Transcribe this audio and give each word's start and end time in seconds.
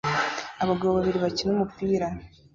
Abagabo 0.63 0.91
babiri 0.97 1.17
bakina 1.25 1.49
umupira 1.55 2.07